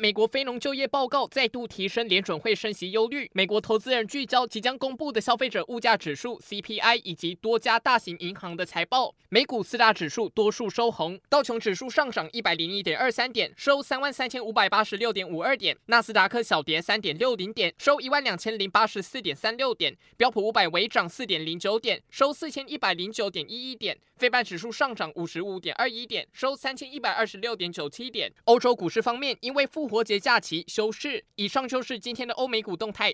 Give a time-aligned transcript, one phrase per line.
[0.00, 3.28] 美国非农就业报告再度提升联准会升息忧虑。
[3.34, 9.12] 美国投资人聚焦即将公布的消费者物价指数 CPI 以及多家大型银行的财报。
[9.28, 28.32] 美股四大指数多数收红，道琼指数上涨一百零一点二三点，收三万三千五百八十六点五二点；纳斯达克小跌三点六零点，收一万两千零八十四点三六点；标普五百微涨四点零九点，收四千一百零九点一一点；非半指数上涨五十五点二一点，收三千一百二十六点九七点。
[28.44, 31.24] 欧洲股市方面，因为负复活节假期休市。
[31.36, 33.06] 以上就是今天的欧美股动态。